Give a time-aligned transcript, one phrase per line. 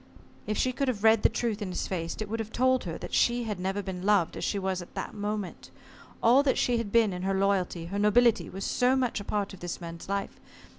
[0.47, 2.97] If she could have read the truth in his face, it would have told her
[2.97, 5.69] that she had never been loved as she was at that moment.
[6.23, 9.53] All that she had been in her loyalty, her nobility, was so much a part
[9.53, 10.39] of this man's life.